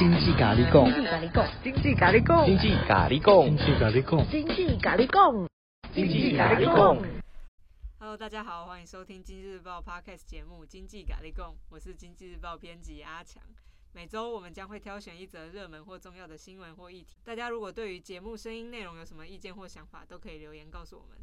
[0.00, 0.90] 经济咖喱贡，
[1.62, 5.46] 经济咖喱贡，经济咖喱贡，经济咖喱贡，经济咖喱贡，
[5.92, 7.04] 经济咖喱贡。
[7.98, 13.42] Hello，大家好，欢迎收听《经济日报》Podcast 节目《经济咖喱贡》，我是《经济日报》编辑阿强。
[13.92, 17.18] 每周我们将会挑选一则热门或重要的新闻或议题。
[17.22, 21.18] 大家如果对于节目声音内容有什么意见或想法，都可以留言告诉我们。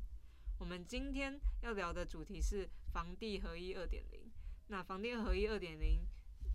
[0.59, 4.21] 我们今天要聊的主题是房地合一二点零。
[4.67, 6.01] 那房地合一二点零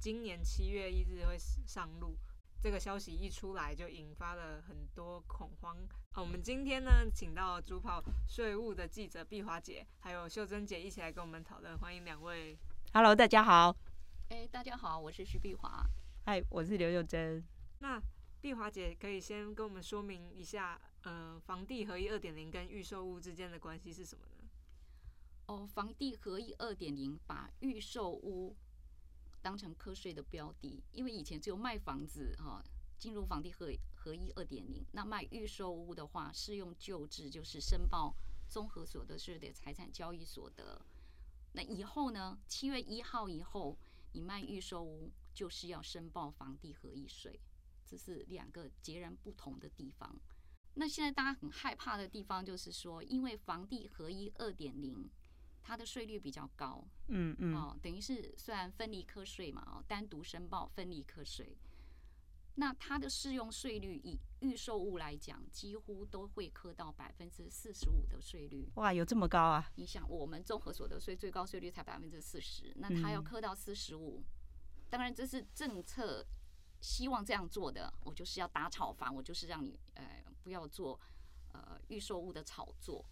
[0.02, 2.18] 今年七月一日会上路，
[2.60, 5.76] 这个消息一出来就引发了很多恐慌。
[6.10, 11.78] 好，我们今天呢，请到主跑税务的记者碧华姐，还有秀珍姐一起来跟我们讨论。
[11.78, 12.58] 欢迎两位。
[12.92, 13.76] Hello，大家好。
[14.30, 15.86] 哎，大家好，我是徐碧华。
[16.24, 17.40] 嗨，我是刘秀珍。
[17.78, 18.02] 那
[18.40, 24.48] 碧华姐可以先跟我们说明一下，呃，房地合一二点零跟预售屋之间的关系是什么呢？
[25.46, 28.56] 哦，房地合一二点零把预售屋
[29.42, 32.62] 当成课税的标的，因为以前只有卖房子哈，
[32.98, 38.14] 进入房地合合一二点零，那卖预售屋的话，适用旧制，就是申报
[38.48, 40.80] 综合所得税的财产交易所得。
[41.52, 43.76] 那以后呢，七月一号以后，
[44.12, 47.40] 你卖预售屋就是要申报房地合一税，
[47.84, 50.16] 这是两个截然不同的地方。
[50.74, 55.10] 那现在大家很害怕的地方就是说，因为房地合一二点零。
[55.62, 61.56] 它的税率比较高，嗯嗯，哦，等于是虽然分离课税嘛，哦，单独申报分离课税，
[62.56, 68.68] 那它的适用税率以预售物来讲，几乎都会课到百分之四十五的税率。
[68.74, 69.70] 哇，有这么高啊？
[69.76, 74.22] 你想，我们综合所得税最高税率才百分之四十，那它要课到四十五，
[74.90, 76.26] 当然这是政策
[76.80, 80.98] 希望这样做的，我就是要打炒房，我就是让你呃不要做
[81.52, 83.04] 呃预售物的炒作。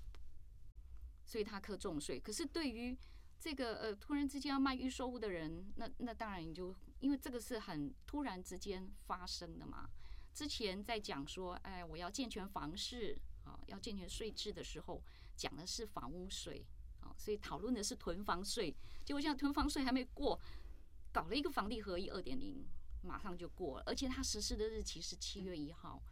[1.30, 2.98] 所以他课重税，可是对于
[3.38, 9.88] 这个呃突然之间要卖预售屋的人，那那当然你就因为这个是很突然之间发生的嘛。
[10.34, 15.00] 之前在讲说，哎，我要健全房市啊，要健全税制的时候，
[15.36, 16.66] 讲的是房屋税
[16.98, 18.74] 啊，所以讨论的是囤房税。
[19.04, 20.36] 结果现在囤房税还没过，
[21.12, 22.66] 搞了一个房地合一二点零，
[23.04, 26.02] 马上就过了，而且它实施的日期是七月一号。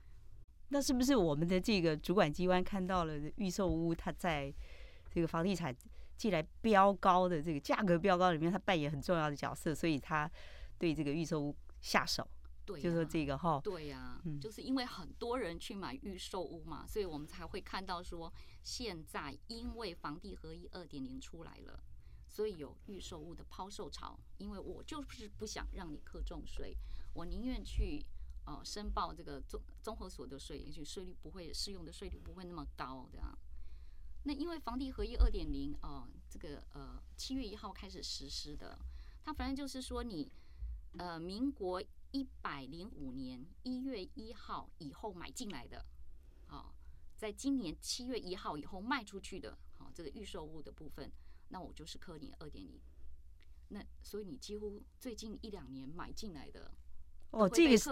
[0.69, 4.55] 那是不是我们的这个主管机关看到了预售屋，它在
[5.11, 5.75] 这个房地产
[6.17, 10.31] 既然飙高的这个价格飙高里面，他扮演很重要的角色，所以他
[10.79, 12.27] 对这个预售屋下手，
[12.67, 18.33] 对、啊，就说这个哈，对呀、啊，嗯，就是因为很多人去买预售屋嘛，所以我们才会看到说，
[18.63, 21.81] 现在因为房地合一二点零出来了，
[22.27, 26.77] 所以有预售屋的抛售潮，因为我就是不想让你课重税，
[27.15, 28.05] 我宁愿去
[28.45, 33.39] 呃申报这个综综合所得税，也许税率不会适用的税率不会那么高这样。
[34.29, 38.79] 那因为房地合一二点零哦，这个呃七月一号开始实施的，
[39.25, 40.31] 它反正就是说你
[40.99, 45.83] 呃民国一百零五年一月一号以后买进来的，
[46.51, 46.75] 哦，
[47.17, 51.11] 在今年七月一号以后卖出去的，好、哦、这个预售物的部分，
[51.49, 52.79] 那我就是课你二点零。
[53.71, 56.71] 那所以你几乎最近一两年买进来的。
[57.31, 57.91] 哦，这个是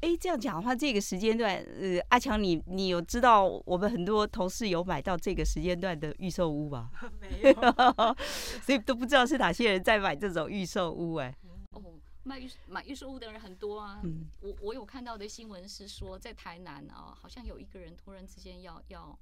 [0.00, 6.90] 哎，这样讲的话，这个时间段，呃，阿强，你你有知道我们很多同事有买到这个时间段的预售屋吧？
[7.20, 7.52] 没有，
[8.64, 11.36] 所以都不知道是哪些人在买这种预售屋哎。
[11.72, 11.82] 哦，
[12.22, 14.00] 卖预买预售屋的人很多啊。
[14.02, 19.16] 嗯，我我有看到的新闻是说，在台南啊，好像有一个人突然之间要要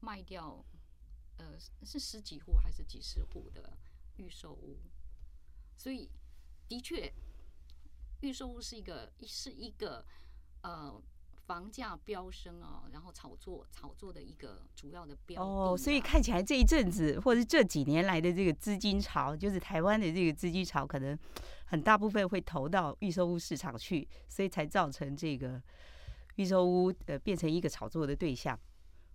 [0.00, 0.64] 卖掉，
[1.38, 1.54] 呃，
[1.84, 3.78] 是十几户还是几十户的
[4.16, 4.76] 预售屋，
[5.76, 6.10] 所以
[6.68, 7.12] 的确。
[8.24, 10.02] 预售屋是一个是一个
[10.62, 10.98] 呃
[11.46, 21.18] 房价飙升啊，然后炒作炒作的一个主要的标的哦，所以看起来这一阵子或者是这几年来的这个资金潮，就是台湾的这个资金潮，可能
[21.66, 25.62] 很大部分会投到预售屋市场去，所以才造成这个
[26.36, 28.58] 预售屋呃变成一个炒作的对象。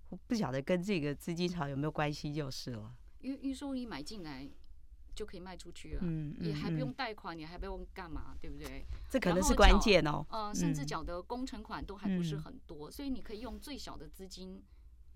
[0.09, 2.93] 我不晓得跟这个资金潮有没有关系，就是了。
[3.21, 4.47] 因为预售屋你买进来。
[5.19, 8.85] 就可以卖出去了，嗯，也还不用贷款，你还不用干嘛，对不对？
[9.09, 10.25] 这可能是关键哦。
[10.29, 14.63] 呃，甚至缴的工程款都还不是很多，所以你可以用最小的资金。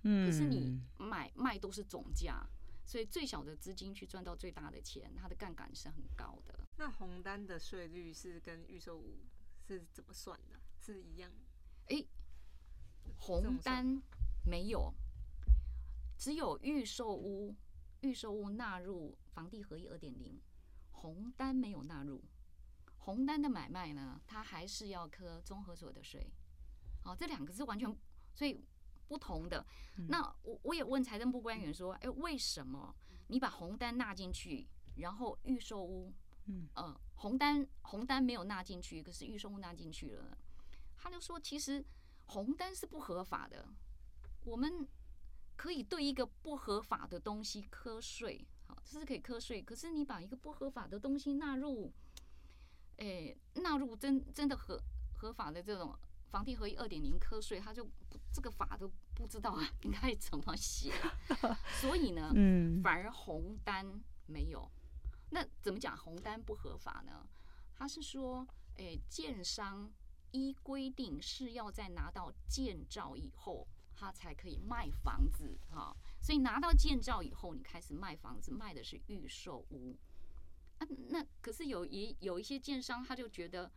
[0.02, 2.46] 嗯，可是你买卖都是总价，
[2.86, 6.60] 所以最小的资金去赚到最大的钱，它的杠杆是很高的。
[6.76, 9.22] 那红单的税率是跟预售屋
[9.66, 10.60] 是怎么算的？
[10.82, 11.32] 是一样？
[11.88, 12.04] 哎，
[13.20, 14.02] 红单
[14.46, 14.94] 没有，
[16.18, 17.56] 只有预售屋。
[18.06, 20.40] 预售屋纳入房地合一二点零，
[20.92, 22.24] 红单没有纳入。
[22.98, 26.32] 红单的买卖呢，它还是要科综合所得税。
[27.02, 27.94] 好，这两个是完全
[28.34, 28.64] 所以
[29.08, 29.66] 不同的。
[29.98, 32.96] 嗯、那我我也问财政部官员说，哎，为什么
[33.28, 36.14] 你把红单纳进去，然后预售屋，
[36.46, 40.38] 嗯呃红单红单没有纳进去，可是预售屋纳进去了。
[40.96, 41.84] 他就说，其实
[42.28, 43.68] 红单是不合法的，
[44.46, 44.88] 我们
[45.58, 49.62] 可以对一个不合法的东西科税，好，这是可以课税。
[49.62, 51.92] 可是你把一个不合法的东西纳入，
[52.98, 54.82] 诶，纳入真真的合
[55.14, 55.96] 合法的这种
[56.32, 57.88] 房地合一二点零课税，他就
[58.34, 60.92] 这个法都不知道啊，应该怎么写。
[61.80, 63.86] 所以呢， 嗯，反而红单
[64.26, 64.68] 没有。
[65.30, 67.28] 那怎么讲红单不合法呢？
[67.76, 68.48] 他是说，
[68.78, 69.92] 诶，建商
[70.32, 75.96] 依规定是要在拿到建照以后，他才可以卖房子哈。
[76.22, 79.98] 所以拿到建造以后，你开始卖房子，卖的是预售屋。
[80.80, 83.72] 啊，那可是有一有一些建商，他就觉得，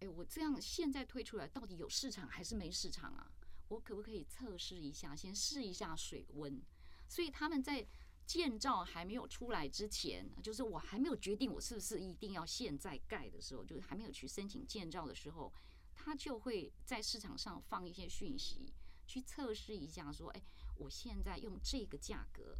[0.00, 3.30] 诶，我这样现在推出来，到底有市场还是没市场啊？
[3.68, 6.62] 我可不可以测试一下，先试一下水温？
[7.08, 7.86] 所以他们在。
[8.28, 15.50] 建造还没有出来之前，就是我还没有决定我是不是一定要现在盖的时候，就是还没有去申请建造的时候，
[15.94, 18.70] 他就会在市场上放一些讯息，
[19.08, 20.40] 去测试一下，说，哎，
[20.76, 22.56] 我现在用这个价格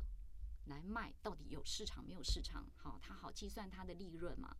[0.66, 2.68] 来卖，到底有市场没有市场？
[2.74, 4.56] 好，他好计算他的利润嘛。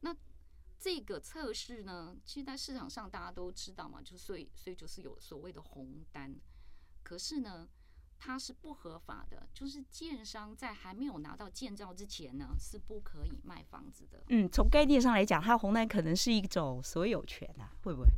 [0.00, 0.12] 那
[0.80, 6.34] 这个测试呢，其实在市场上大家都知道嘛，就所以所以就是有所谓的红单，
[7.04, 7.68] 可是呢。
[8.20, 14.20] 它是不合法的，就是建商在还没有拿到建造之前呢，是不可以卖房子的。
[14.30, 18.08] 嗯，从概念上来讲，它红单可能是一种所有权啊，会不会？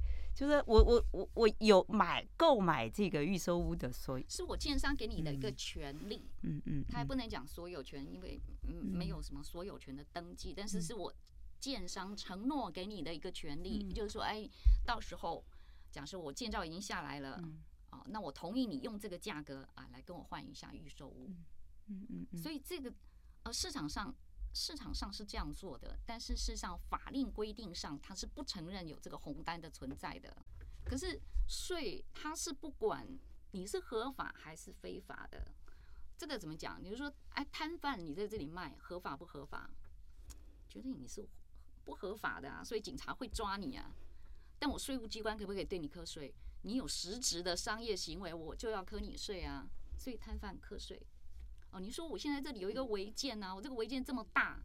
[0.40, 6.30] 就是我我我我有买购买这个预售屋的所有，是我建商给你的一个权利。
[6.40, 11.12] 嗯嗯，嗯，他还不能讲所有权，因为嗯没有什么所有权的登记，但是是我
[11.58, 14.48] 建商承诺给你的一个权利，嗯、就是说，哎，
[14.86, 15.44] 到时候
[15.90, 17.38] 假设我建造已经下来了。
[17.42, 17.60] 嗯。
[17.90, 21.28] 哦，那我同意你用这个价格啊来跟我换一下预售屋，
[21.88, 22.90] 嗯嗯嗯，所以这个
[23.42, 24.14] 呃市场上
[24.52, 30.36] 市场上是这样做的，但是事实上法令规定上它是不承认有这个红单的存在的。
[30.84, 33.06] 可是税它是不管
[33.52, 35.52] 你是合法还是非法的，
[36.18, 36.82] 这个怎么讲？
[36.82, 39.70] 你就说哎摊贩你在这里卖合法不合法？
[40.68, 41.28] 觉得你是
[41.84, 43.94] 不合法的啊，所以警察会抓你啊。
[44.58, 46.34] 但我税务机关可不可以对你课税？
[46.62, 49.68] 你有实质的商业行为，我就要课你税啊。
[49.98, 51.00] 所以摊贩课税。
[51.72, 54.62] 哦，你说我现在这里有一个违建啊，我这个违建这么大，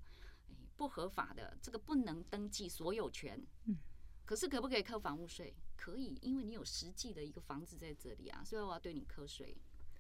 [0.50, 3.42] 哎，不合法的，这个不能登记所有权。
[3.66, 3.78] 嗯。
[4.26, 5.56] 可是可不可以扣房屋税？
[5.76, 9.56] 可以，因为你有实际的一个房子在这里啊，所以我要对你扣税。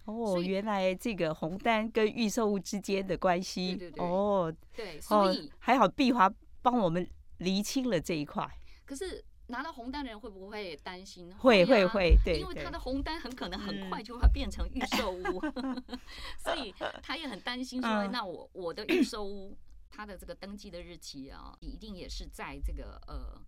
[0.05, 3.75] 哦，原来这个红单跟预售物之间的关系。
[3.75, 4.03] 对对对。
[4.03, 4.55] 哦。
[4.75, 7.07] 对，所以、哦、还好碧华帮我们
[7.37, 8.49] 厘清了这一块。
[8.85, 9.23] 可是。
[9.47, 11.31] 拿到红单的人会不会担心？
[11.38, 15.42] 会会会，对，因为他的红单很可能很快就会变成预售屋，
[16.44, 19.56] 所以他也很担心 说， 那我我的预售屋，
[19.89, 23.39] 他的这个登记的日期啊，一定也是在这个呃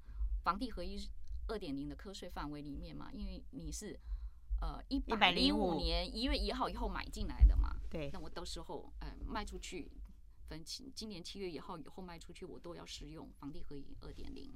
[0.44, 1.00] 房地合一
[1.48, 4.00] 二点零的课税范围里面嘛，因为你是
[4.62, 9.92] 呃一百零五年一月一号以后买进来的嘛，对，那我到时候呃卖出去，
[10.48, 14.54] 分期今年七月一号以后卖出去，我都要适用房地合一二点零。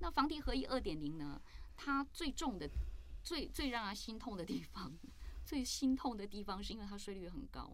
[0.00, 1.40] 那房地合一二点零呢？
[1.76, 2.68] 它最重的、
[3.22, 4.92] 最最让人心痛的地方，
[5.46, 7.70] 最心痛的地方是因为它税率很高。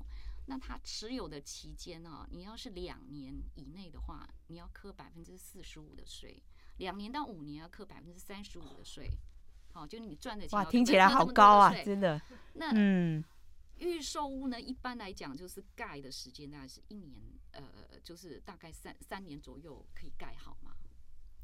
[0.49, 2.25] 那它持有的期间呢？
[2.31, 6.40] 你要是两年以内的话，你要扣百分之四十五的税；
[6.76, 9.11] 两年到五年要扣百分之三十五的税。
[9.73, 10.56] 好，就你赚的钱。
[10.56, 11.75] 哇，听起来好高啊！
[11.85, 12.21] 真的。
[12.54, 13.25] 那嗯，
[13.78, 14.61] 预售屋呢？
[14.61, 17.64] 一般来讲就是盖的时间大概是一年，呃，
[18.04, 20.76] 就是大概三三年左右可以盖好嘛。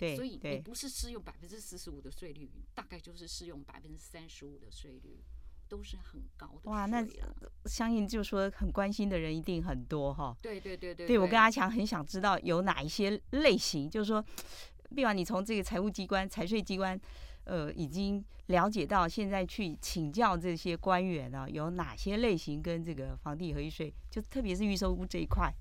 [0.02, 5.22] 对，所以你不是适用百分之四十五的税率，大概就是适用百分之三十五的税率，
[5.68, 6.68] 都是很高的。
[6.68, 7.06] 哇，那
[7.66, 10.36] 相应就说很关心的人一定很多哈。
[10.42, 14.24] 对对对对，对我跟阿强很想知道有哪一些类型，就是说，
[14.94, 17.00] 比方你从这个财务机关、财税机关，
[17.44, 25.54] 呃，已经了解到现在去请教这些官员啊，有哪些类型跟这个房地合一税，就特别是预售屋这一块。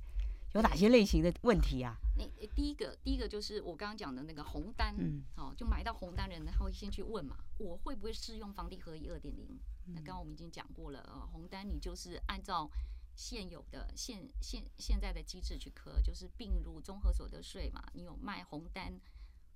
[0.53, 1.95] 有哪些类型的问题啊？
[2.17, 9.57] 你第一个，第一个就是我刚刚讲的那个红单，嗯，哦，就买到红单的人，他会先去问嘛，我会不会适用房地合一二点零？
[9.87, 12.69] 那刚刚我们已经讲过了，呃，红单你就是按照
[13.15, 17.81] 现有的现现现在的机制去磕，就是并入综合所得税嘛。
[17.93, 18.99] 你有卖红单，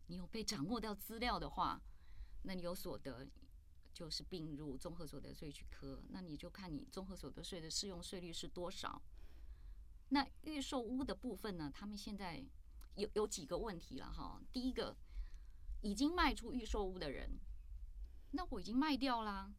[0.08, 1.82] 你有被掌握到资料的话，
[2.44, 3.28] 那你有所得
[3.94, 9.02] 就是并入综合所得税去科，那你就看你综合所得税的适用税率是多少。
[10.10, 11.72] 那预售屋的部分呢？
[11.74, 12.44] 他们现在
[12.96, 14.40] 有有几个问题了哈。
[14.52, 14.96] 第一个，
[15.82, 17.40] 已经卖出预售屋的人，
[18.32, 19.54] 那我已经卖掉啦。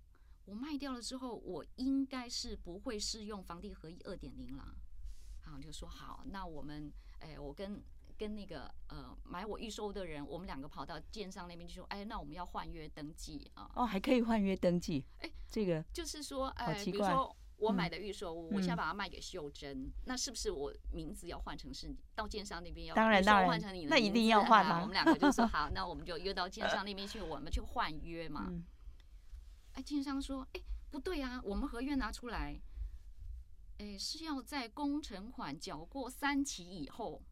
[0.44, 4.76] 我卖掉了之后，我应该是不会适用房地合一二点零了。
[5.42, 7.82] 好，就说好，那我们，哎，我跟
[8.16, 13.68] 跟那个呃买我预售的人，我们两个跑到建商那边就说，哎，那我们要换约登记啊。
[13.74, 15.04] 哦，还可以换约登记？
[15.18, 16.84] 哎，这个就是说，哎。
[16.84, 24.80] 比如说我买的预售屋，嗯、我现在把它卖给秀珍，嗯、那是不是我名字要换成是到建商那边要当然当然换成你的那一定要换啊？
[24.82, 28.46] 我们两个就说 好，那我们就约到建商那边去，我们去换约嘛。
[28.48, 28.64] 嗯、
[29.72, 30.60] 哎，建商说，哎，
[30.90, 32.60] 不对啊，我们合约拿出来，
[33.78, 37.22] 哎，是要在工程款缴过三期以后，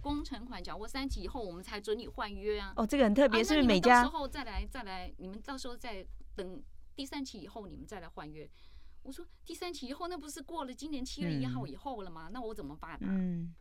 [0.00, 2.72] 工程款缴过三期以后，我们才准你换约啊。
[2.76, 4.02] 哦，这个很特别，啊、是不是每家？
[4.02, 6.04] 到时候再来再来，你们到时候再
[6.34, 6.60] 等
[6.96, 8.48] 第三期以后，你们再来换约。
[9.02, 12.28] 我说第三期以后，那不是过了今年七月一号以后了吗？
[12.28, 13.10] 嗯、那我怎么办呢、啊？
[13.10, 13.54] 嗯，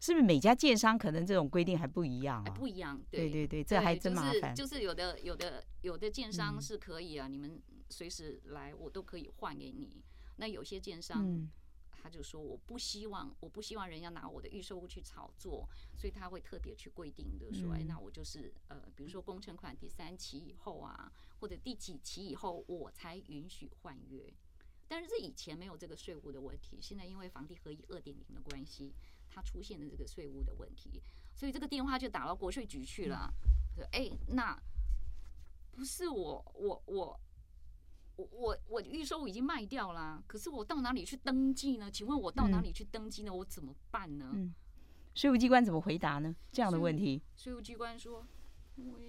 [0.00, 2.50] 是不是每家建商可能这种规定还不一样啊？
[2.52, 4.54] 不一样，对对对，这还真麻烦。
[4.54, 7.60] 就是有的有的有的建商是可以啊，嗯、你们
[7.90, 10.02] 随时来，我都可以换给你。
[10.36, 11.50] 那有些建商、嗯、
[11.90, 24.32] 他就说我不希望，我不希望人家拿我的预售物去炒作，所以他会特别去规定的说，嗯、哎，那我就是呃，比如说工程款第三期以后啊，或者第几期以后，我才允许换约。
[24.86, 28.92] 但是这以前没有这个税务的问题，现在因为房地合一二点零的关系，
[29.28, 31.02] 它出现了这个税务的问题，
[31.34, 33.32] 所以这个电话就打到国税局去了。
[33.74, 34.56] 说，哎，那
[35.72, 37.20] 不是我，我，我，
[38.16, 41.90] 我，我，我预售已经卖掉啦，可是我到哪里去登记呢？
[41.90, 43.34] 请问我到哪里去登记呢？
[43.34, 44.30] 我怎么办呢？
[44.34, 44.54] 嗯，
[45.14, 46.36] 税务机关怎么回答呢？
[46.52, 48.26] 这样的问题，税务机关说，
[48.76, 49.00] 我。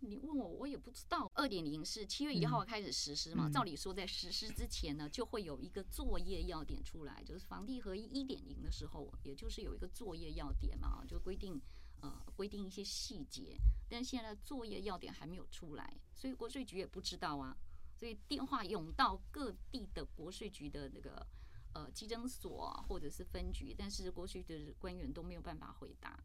[0.00, 1.30] 你问我，我也不知道。
[1.34, 3.50] 二点零是七月一号开始实施嘛？
[3.50, 11.60] 照理说，在实施之前呢，就会有一个作业要点出来，就是房地合一一点零的时候，也就是有一个作业要点嘛，就规定
[12.00, 13.56] 呃规定一些细节。
[13.88, 17.56] 但现在作业要点还没有出来，所以国税局也不知道啊。
[17.96, 21.26] 所以电话涌到各地的国税局的那个
[21.74, 26.22] 呃稽征所或者是分局，但是国税局的官员都没有办法回答。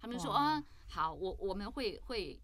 [0.00, 2.42] 他们说啊，好，我我们会会。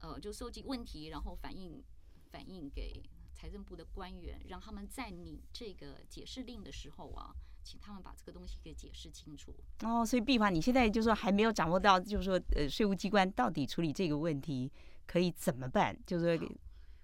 [0.00, 1.82] 呃，就收集问题，然后反映
[2.30, 3.02] 反映给
[3.34, 9.54] 财政部的官员，让他们在你这个解释令的时候啊，请他们把这个东西给解释清楚。
[9.82, 14.70] 哦，所以碧华，你现在就是说还没有掌握到，就是说呃，税务机关到底处理这个问题
[15.06, 15.96] 可以怎么办？
[16.06, 16.48] 就是说，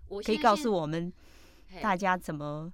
[0.08, 1.12] 我可以告诉我们
[1.80, 2.72] 大家怎么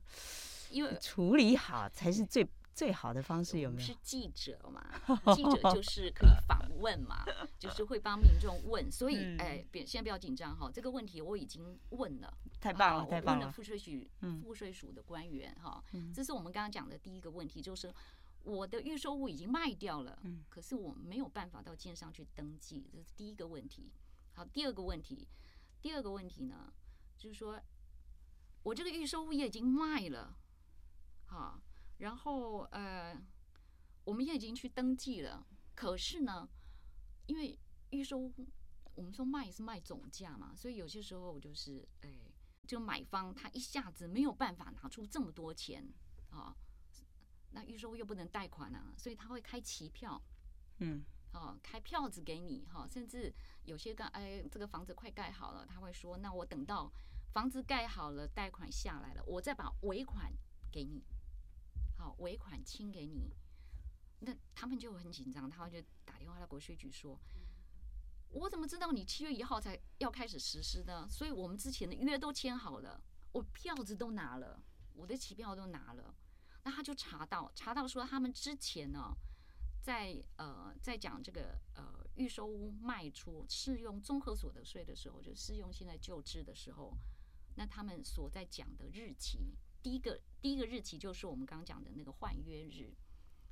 [0.70, 2.46] 因为处理好才是最。
[2.78, 3.88] 最好的方式有没有？
[3.88, 4.80] 是记者嘛？
[5.34, 7.24] 记者就是可以访问嘛，
[7.58, 8.88] 就是会帮民众问。
[8.88, 13.40] 所以，哎，别先不要紧张哈，这个问题我已经问了，太棒了，太棒了。
[13.40, 14.08] 问了赋税局、
[14.40, 15.82] 赋税署的官员哈，
[16.14, 17.92] 这是我们刚刚讲的第一个问题，就是
[18.44, 20.16] 我的预售物已经卖掉了，
[20.48, 23.90] 可是我没有办法到建商去登记，这是第一个问题。
[24.34, 25.26] 好，第二个问题，
[25.82, 26.72] 第二个问题呢，
[27.16, 27.60] 就是说
[28.62, 30.36] 我这个预售物也已经卖了，
[31.26, 31.60] 哈。
[31.98, 33.16] 然后呃，
[34.04, 36.48] 我们也已经去登记了，可是呢，
[37.26, 37.58] 因为
[37.90, 38.32] 预售
[38.94, 42.10] 我们说卖是卖总价嘛，所以有些时候就是哎，
[42.66, 45.86] 就买方他一下子没有办法拿出这么多钱
[46.30, 46.56] 啊，
[47.50, 50.20] 那预售又不能贷款啊，所以他会开期票，
[50.78, 53.32] 嗯，哦，开票子给你哈，甚至
[53.64, 56.92] 有些个哎，这个房子快盖好了，他会说，那我等到
[57.32, 60.32] 房子盖好了，贷款下来了，我再把尾款
[60.70, 61.02] 给你。
[61.98, 63.34] 好，尾款清给你，
[64.20, 67.18] 那他们就很紧张，他们就打电话到国税局说
[68.30, 71.08] ：“我怎么知道你七月一号才要开始实施呢？
[71.10, 73.02] 所以我们之前的约都签好了，
[73.32, 74.62] 我票子都拿了，
[74.94, 76.14] 我的期票都拿了。
[76.62, 79.12] 那他就查到，查到说他们之前呢，
[79.82, 86.96] 在呃在讲这个呃预售屋卖出适用综合所得税的时候，就适用现在旧制的时候，
[87.56, 92.92] 那他们所在讲的日期。”第一个第一个日期就是我们刚讲的那个换约日，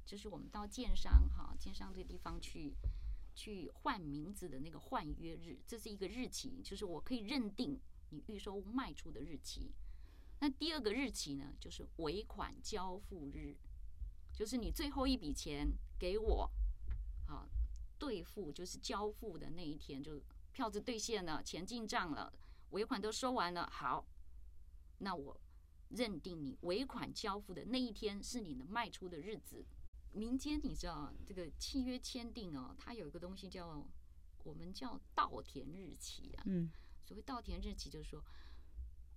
[0.05, 2.75] 就是我们到建商哈建商这个地方去
[3.35, 7.81] 去换名字的那个换约日，这是一个日期，就是我可以认定
[8.11, 9.73] 你预售卖出的日期。
[10.41, 13.57] 那第二个日期呢，就是尾款交付日，
[14.33, 15.67] 就是你最后一笔钱
[15.99, 16.51] 给我，
[17.27, 17.49] 好
[17.99, 20.21] 兑付就是交付的那一天，就
[20.53, 22.33] 票子兑现了，钱进账了，
[22.71, 24.07] 尾款都收完了，好，
[24.99, 25.41] 那我。
[25.91, 29.65] 认定你尾款交付的那一天是你的卖出的日子。
[30.13, 33.87] 民间你知道这个契约签订哦，它有一个东西叫
[34.45, 36.43] 我们叫稻田日期啊。
[36.47, 36.71] 嗯。
[37.05, 38.25] 所谓稻田日期就是说，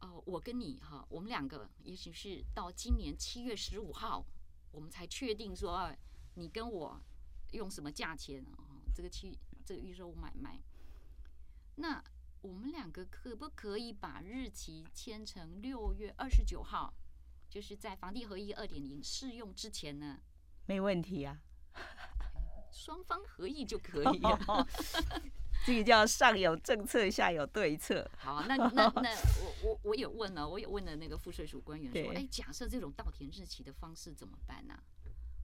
[0.02, 4.26] 哦，我跟你哈，我们两个也许是到今年七月十五号，
[4.72, 5.96] 我们才确定说，啊，
[6.36, 7.02] 你跟我
[7.54, 8.84] 用什么价钱啊？
[8.94, 10.60] 这个期这个预售买卖，
[11.76, 12.04] 那。
[12.42, 16.94] 我们两个可不可以把日期签成六月二十九号，
[17.50, 20.20] 就是在房地合一二点零适用之前呢？
[20.66, 21.42] 没问题啊。
[22.72, 24.68] 双方合意就可以了。
[25.66, 28.10] 这个叫上有政策，下有对策。
[28.18, 29.10] 好，那那那
[29.42, 34.80] 我我我也问了，我也问了那个赋税署官员说，哎，假设这种稻田日期的方式怎么办呢？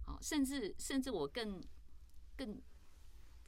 [0.06, 1.62] 好，甚至甚至我更
[2.38, 2.62] 更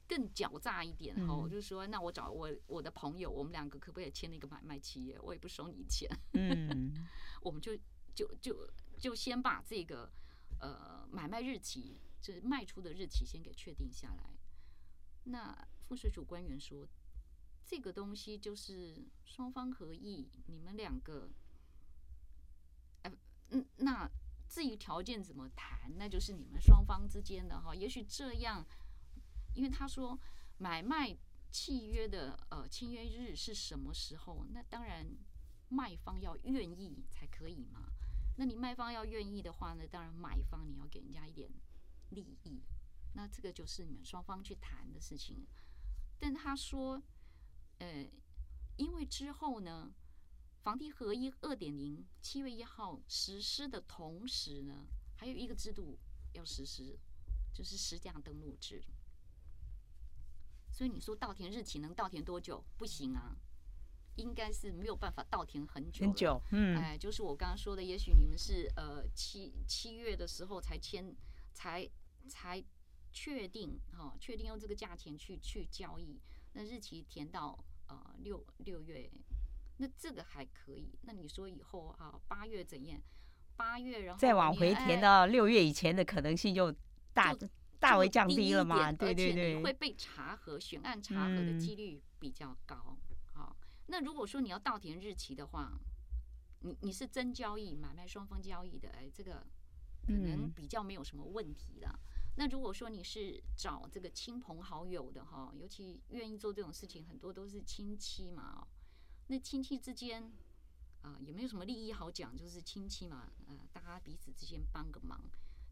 [0.08, 5.20] 更狡诈一点哈，我就说，那我找我我的朋友，我们两个可不可以签那个买卖契约？
[5.20, 7.06] 我也不收你钱，嗯，
[7.42, 7.76] 我们就
[8.14, 10.10] 就就就先把这个
[10.60, 14.34] 呃买卖日期，就是卖出的日期先给确定下来。
[15.24, 16.88] 那赋税主官员说，
[17.64, 21.30] 这个东西就是双方合意，你们两个，
[23.02, 23.12] 呃，
[23.50, 24.10] 嗯，那
[24.48, 27.74] 至于条件怎么谈，那就是你们双方之间的哈。
[27.74, 28.66] 也许这样，
[29.58, 30.16] 因为他说
[30.58, 31.18] 买卖
[31.50, 34.46] 契约的呃签约日是什么时候？
[34.52, 35.04] 那当然
[35.68, 37.90] 卖方要愿意才可以嘛。
[38.36, 41.50] 那你卖方要愿意的话呢，当然买方你要给人家一点
[42.10, 42.62] 利益。
[43.14, 45.44] 那这个就是你们双方去谈的事情，
[46.20, 47.02] 但他说，
[47.78, 48.08] 呃，
[48.76, 49.92] 因为之后呢，
[50.62, 54.86] 房地合一二点零七月一号实施的同时呢，
[55.16, 55.98] 还有一个制度
[56.32, 56.96] 要实施，
[57.52, 58.80] 就是实价登录制。
[60.78, 62.64] 所以你说稻田日期能稻田多久？
[62.76, 63.34] 不行啊，
[64.14, 66.06] 应该是没有办法稻田很久。
[66.06, 71.12] 很久，嗯，哎，就是我刚刚说的，也许你们是呃七七月的时候才签，
[71.52, 71.90] 才
[72.28, 72.64] 才。
[73.10, 76.20] 确定哈，确定用这个价钱去去交易，
[76.52, 77.58] 那日期填到
[77.88, 79.10] 呃六六月，
[79.78, 80.94] 那这个还可以。
[81.02, 83.00] 那你说以后啊八月怎样？
[83.56, 86.70] 八月然后再往回填到六月以前的可能性就
[87.14, 88.90] 大就大为降低了嘛？
[88.92, 92.96] 对对对，你会被查核，选案查核的几率比较高。
[93.32, 93.56] 好，
[93.86, 95.78] 那如果说你要稻田日期的话，
[96.60, 99.46] 你你是真交易买卖双方交易的，哎，这个
[100.06, 101.98] 可能比较没有什么问题了。
[102.36, 108.66] 那如果说你是找这个亲朋好友的哈，尤其愿意做这种事情，很多都是亲戚嘛。
[109.28, 110.32] 那亲戚之间
[111.02, 115.20] 啊，也没有什么利益好讲，就是亲戚嘛，呃，大家彼此之间帮个忙。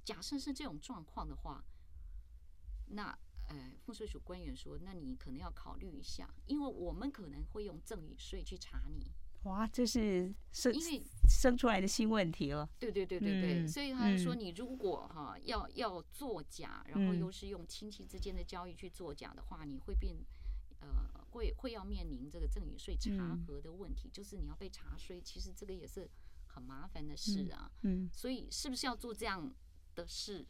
[0.05, 1.64] 假设是这种状况的话，
[2.88, 3.16] 那
[3.49, 9.12] 呃，赋税署官员说，那你可能要考虑一下，因为我们可能会用赠与税去查你。
[9.44, 12.68] 哇，这是生因为生出来的新问题了。
[12.81, 20.16] 对对对对对，嗯、所以他就说，你如果哈、嗯、要要作假，然后又是用亲戚之间的交易去作假的话，你会变
[20.81, 26.11] 呃会会要面临这个赠与税查核的问题，嗯、就是你要被查税，其实这个也是
[26.49, 27.70] 很麻烦的事啊。
[27.83, 29.55] 嗯，嗯所以是不是要做这样
[29.94, 30.44] 的事？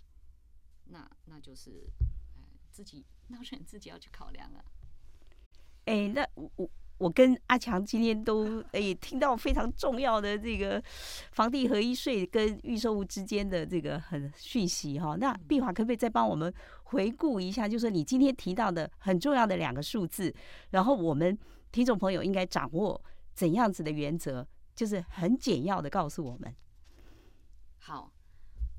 [0.86, 2.06] 那那就是呃
[2.76, 4.64] 自己，那是你自己要去考量啊。
[5.86, 6.70] 哎，那我我。
[6.98, 10.82] 我跟阿强今天都诶听到非常重要的这个
[11.32, 15.14] 房地合一税跟预售物之间的这个很讯息哈。
[15.14, 16.50] 那碧华可不可以再帮我们
[16.84, 20.34] 回顾一下，就是你今天提到的很重要的两个数字，
[20.70, 21.38] 然后我们
[21.70, 22.98] 听众朋友应该掌握
[23.34, 26.56] 怎样子的原则，就是很简要的告诉我们。
[27.78, 28.10] 好，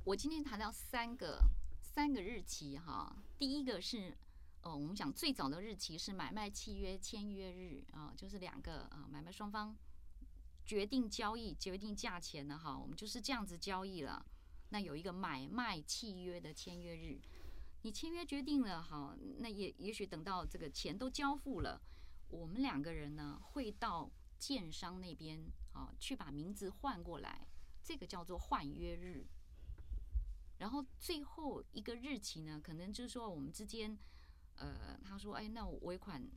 [0.05, 1.39] 我今天谈到三个
[1.97, 4.15] 三个日期哈，第一个是。
[4.61, 9.75] 哦，我们讲最早的日期是买卖契约签约日啊，就是两个啊买卖双方
[10.63, 14.23] 决定交易、决定价钱的哈，我们就是这样子交易了。
[14.69, 17.19] 那有一个买卖契约的签约日，
[17.81, 21.81] 你签约决定了哈，那也也许等到这个钱都交付了，
[22.29, 24.07] 我们两个人呢会到
[24.37, 27.47] 建商那边啊去把名字换过来，
[27.83, 29.25] 这个叫做换约日。
[30.59, 33.97] 然后最后一个日期呢，可能就是说我们之间。
[34.59, 36.27] 呃，他说：“哎，那尾款，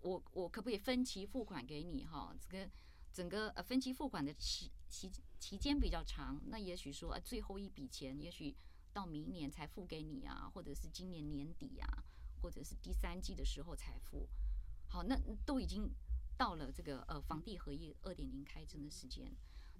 [0.00, 2.06] 我我可不可以分期付款给你？
[2.06, 2.66] 哈，这个
[3.12, 8.56] 整个呃分期付款的期期期间比较长，那也许说，呃，最后一笔钱，也许
[8.90, 12.02] 到明年才付给你啊，或者是今年年底啊，
[12.40, 14.26] 或者是第三季的时候才付。
[14.88, 15.90] 好，那都已经
[16.38, 19.30] 到了这个呃房地合一二点零开征的时间。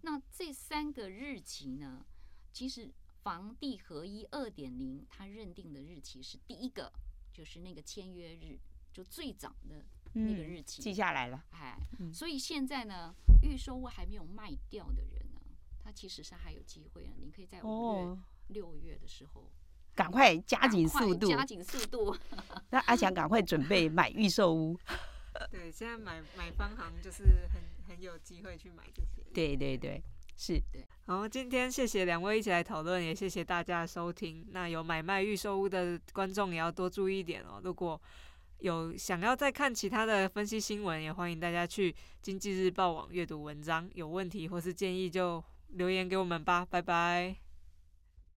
[0.02, 2.04] 那这三个日期呢，
[2.52, 2.92] 其实
[3.28, 6.90] 房地合一二点零它认定的日期是第一个。”
[7.30, 8.58] 就是那个签约日，
[8.92, 11.44] 就最早的那个日期、嗯、记下来了。
[11.50, 15.40] 哎，嗯、所以现在呢，预售屋还没有卖掉的人呢，
[15.84, 17.12] 他其实是还有机会啊。
[17.20, 19.52] 你可以在五月、六、哦、月的时候，
[19.94, 22.16] 赶快加紧速度，加紧速度。
[22.70, 24.76] 那阿强赶快准备买预售屋。
[25.52, 29.22] 对，现在买买方行就是很很有机会去买这些。
[29.32, 30.02] 对对对。
[30.40, 34.46] 是对，好，今天谢谢两位一起来讨论，也谢谢大家的收听。
[34.52, 37.60] 那有买卖预售屋的观众也要多注意一点哦。
[37.64, 38.00] 如果
[38.60, 43.90] 有想要再看其他的分析新闻，也欢迎大家去经济日报网阅读文章。
[43.94, 47.47] 有问题或是建议就留言给我们吧，拜拜。